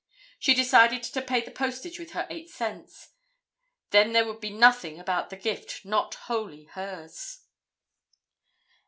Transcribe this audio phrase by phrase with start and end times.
[0.39, 3.09] She decided to pay the postage with her eight cents.
[3.91, 7.41] Then there would be nothing about the gift not wholly hers.